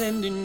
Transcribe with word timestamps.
sending 0.00 0.39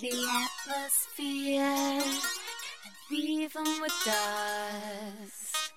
the 0.00 0.12
atmosphere 0.68 1.62
and 1.62 3.52
them 3.52 3.80
with 3.80 3.94
dust. 4.04 5.72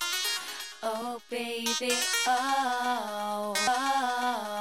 Oh, 0.83 1.21
baby, 1.29 1.93
oh, 2.27 3.53
oh. 3.57 4.58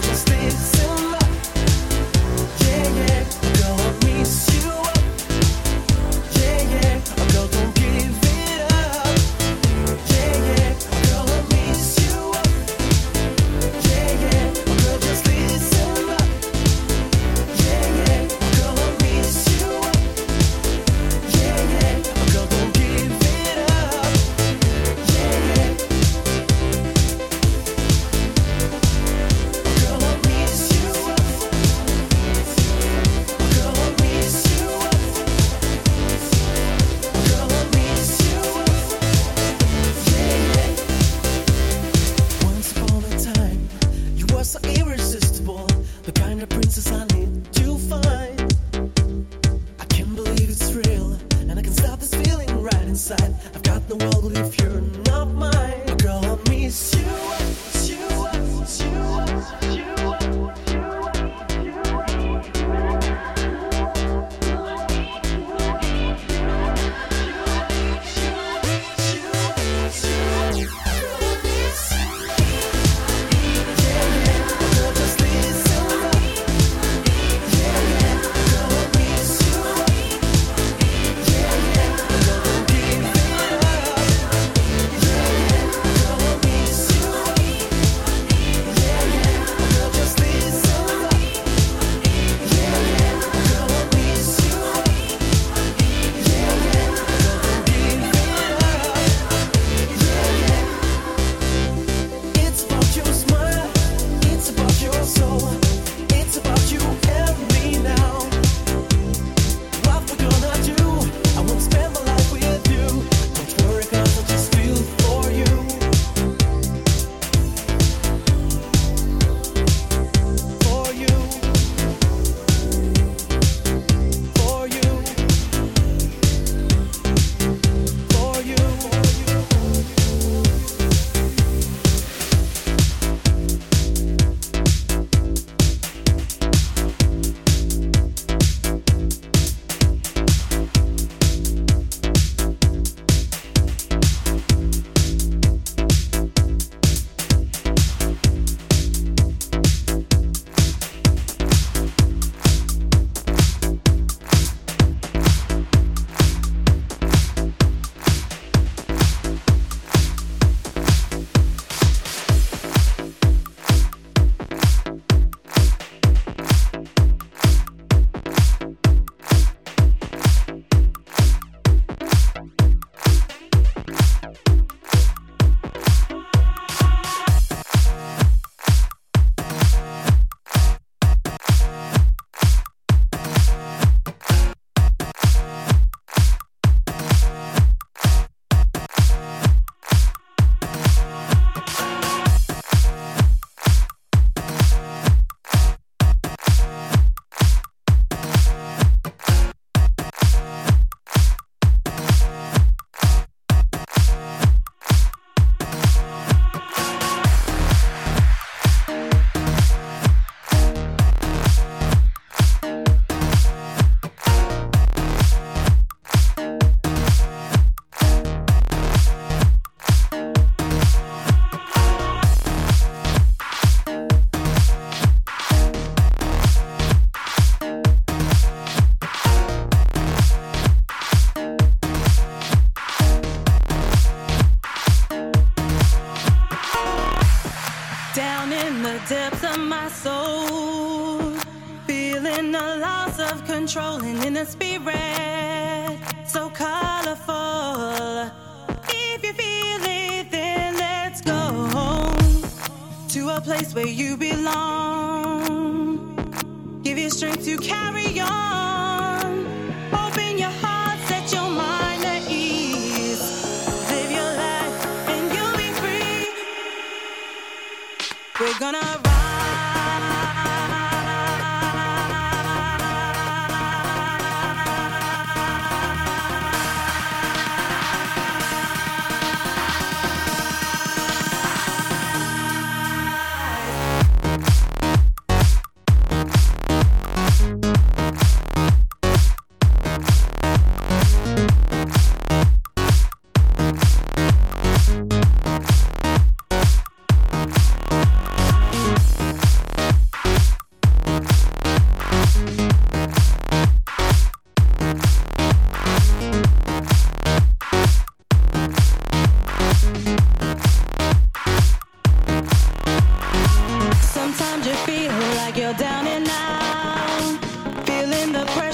Just 0.00 0.28
leave 0.30 0.87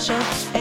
Bye. 0.07 0.54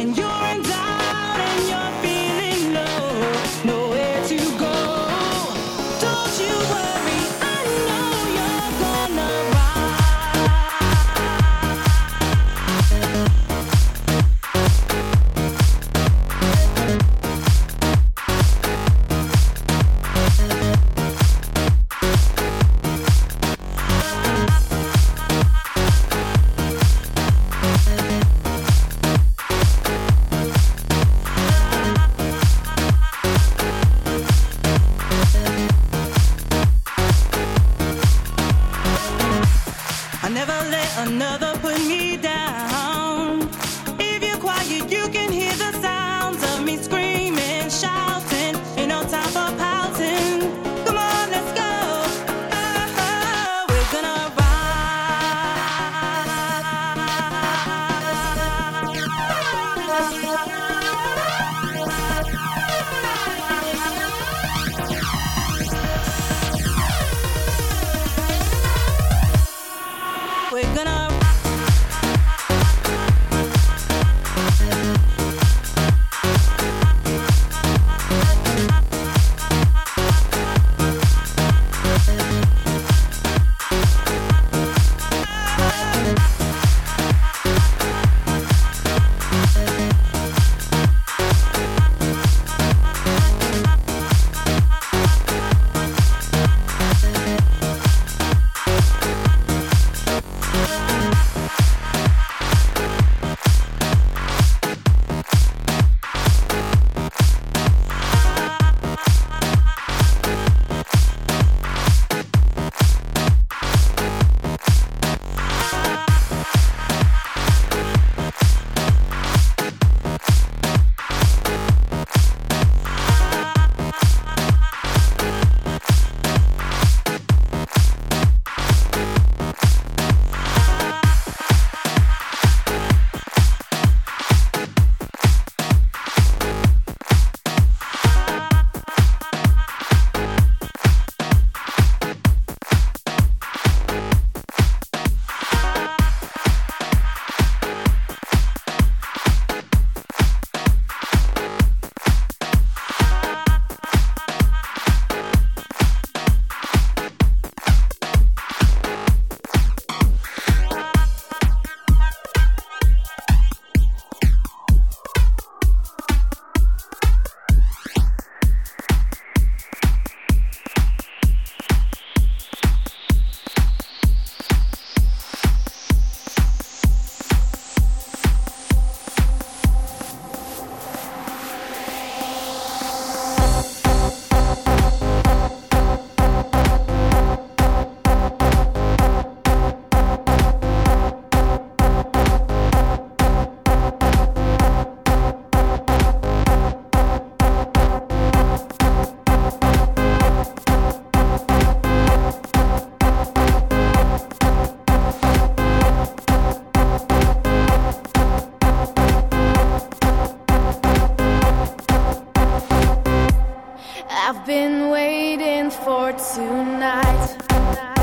I've 214.26 214.46
been 214.46 214.90
waiting 214.90 215.70
for 215.70 216.14
tonight. 216.14 218.03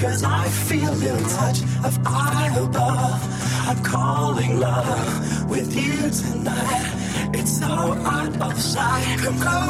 Cause 0.00 0.22
I 0.22 0.46
feel 0.48 0.94
your 1.02 1.18
touch 1.18 1.60
of 1.84 1.98
eye 2.06 2.56
above. 2.56 3.20
I'm 3.68 3.82
calling 3.82 4.60
love 4.60 5.50
with 5.50 5.74
you 5.74 6.08
tonight. 6.10 7.30
It's 7.34 7.58
so 7.58 7.66
out 7.66 8.40
of 8.40 8.60
sight. 8.60 9.18
Come 9.18 9.40
closer 9.40 9.67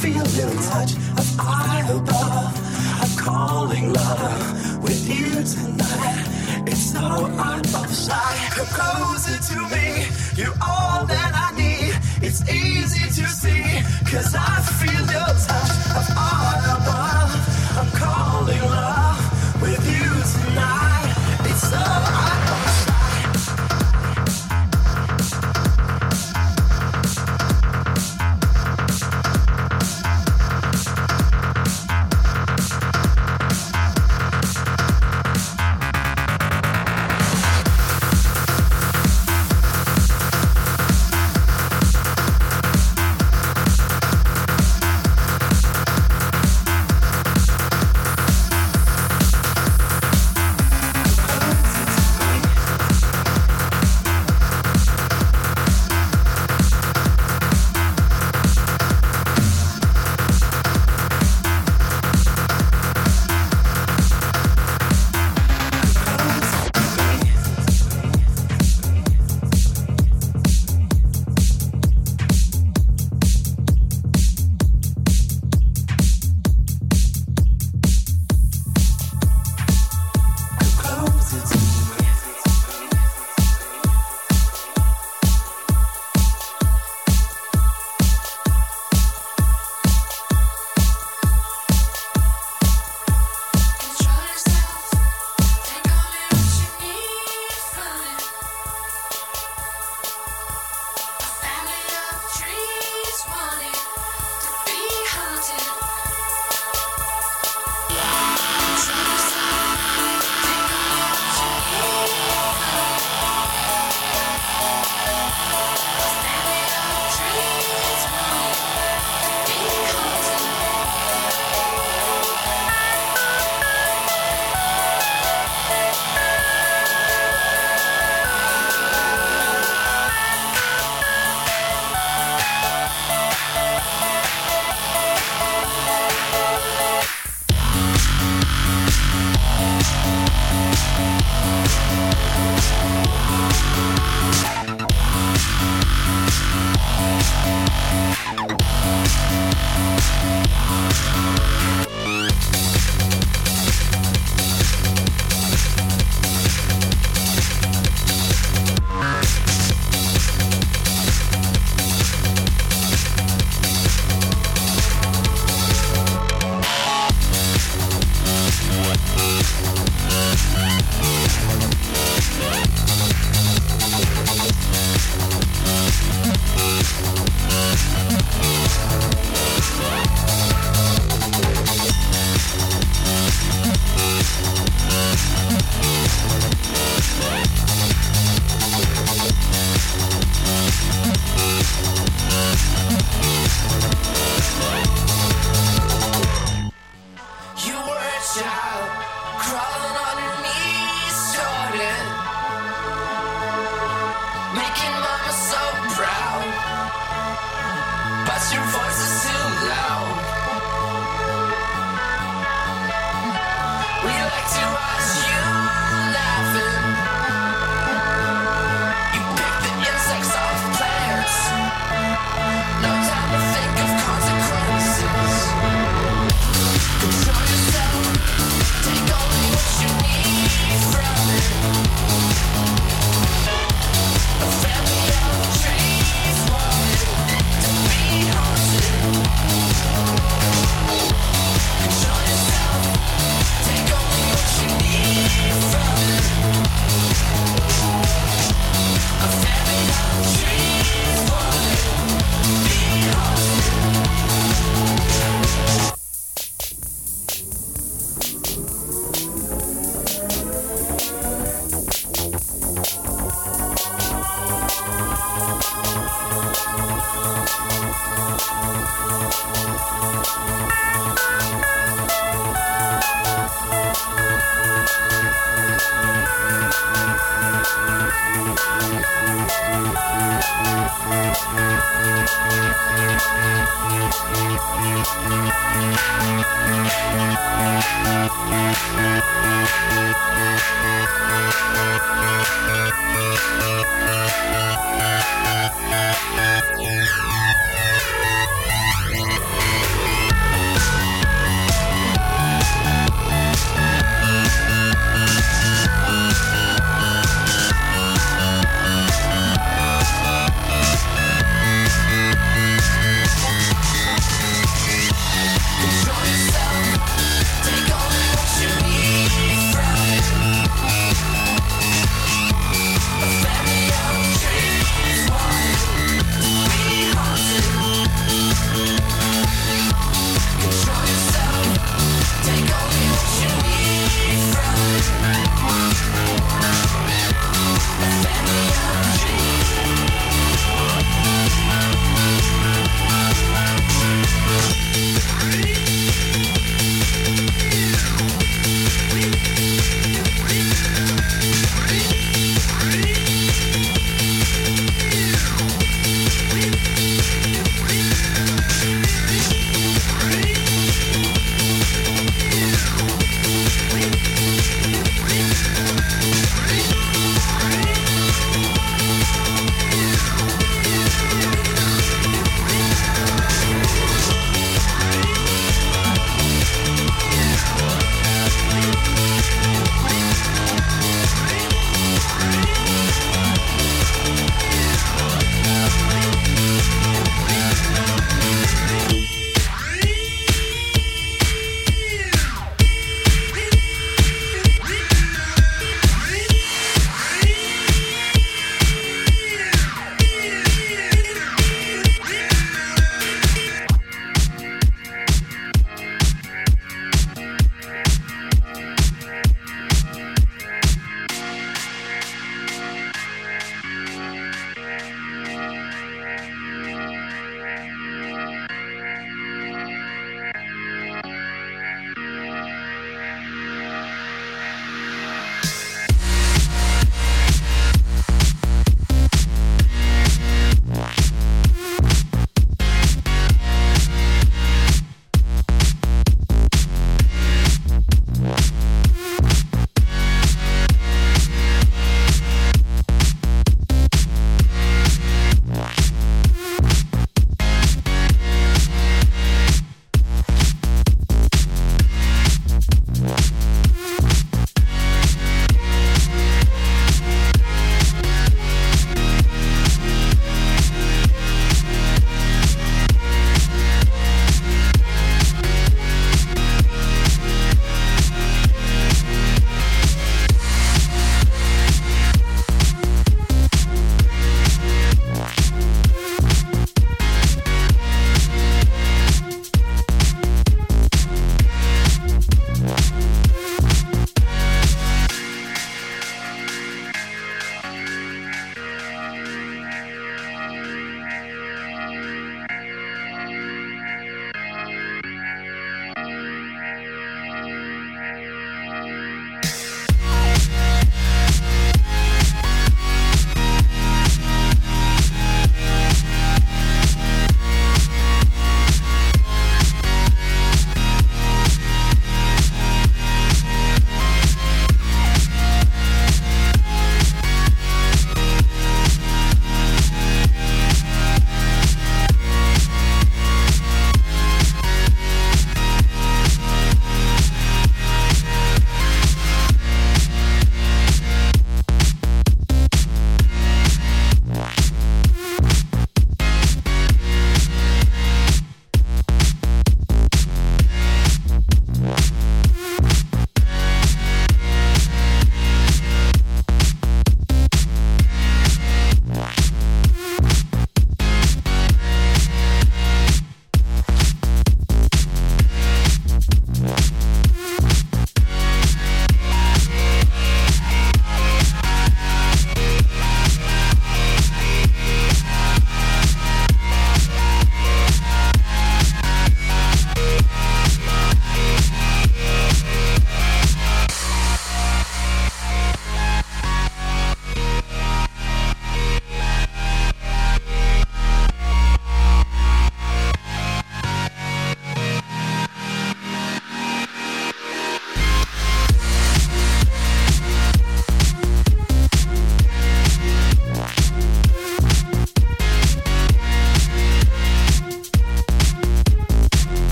feel 0.00 0.26
your 0.40 0.50
touch 0.62 0.92
of 1.20 1.28
eye 1.38 1.84
above. 1.90 2.54
I'm 3.02 3.12
calling 3.18 3.92
love 3.92 4.82
with 4.82 5.02
you 5.06 5.28
tonight. 5.44 6.24
It's 6.66 6.92
so 6.92 7.00
out 7.00 7.66
of 7.66 7.90
sight. 7.92 8.50
Come 8.56 8.70
closer 8.78 9.36
to 9.50 9.58
me. 9.74 10.06
You're 10.36 10.56
all 10.66 11.04
that 11.04 11.32
I 11.34 11.48
need. 11.54 11.92
It's 12.26 12.40
easy 12.48 13.04
to 13.20 13.28
see. 13.28 13.64
Cause 14.10 14.34
I 14.34 14.56
feel 14.80 14.99